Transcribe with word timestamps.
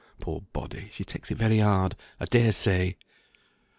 Poor 0.19 0.41
body; 0.51 0.89
she 0.91 1.03
takes 1.03 1.29
it 1.29 1.37
very 1.37 1.59
hard, 1.59 1.95
I 2.19 2.25
dare 2.25 2.53
say!" 2.53 2.97